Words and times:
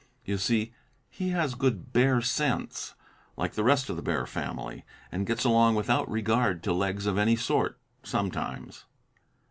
You 0.25 0.39
see, 0.39 0.73
he 1.11 1.29
has 1.29 1.53
good 1.53 1.93
bear 1.93 2.21
sense, 2.21 2.95
like 3.37 3.53
the 3.53 3.63
rest 3.63 3.87
of 3.87 3.97
the 3.97 4.01
bear 4.01 4.25
family, 4.25 4.83
and 5.11 5.27
gets 5.27 5.43
along 5.43 5.75
without 5.75 6.09
regard 6.09 6.63
to 6.63 6.73
legs 6.73 7.05
of 7.05 7.19
any 7.19 7.35
sort, 7.35 7.77
sometimes. 8.01 8.85